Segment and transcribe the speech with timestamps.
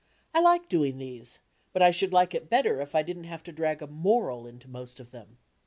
[0.33, 1.37] I like doing these,
[1.73, 4.67] but I should like it better if I didn't have to drag a 'moral' into
[4.67, 5.37] most of them.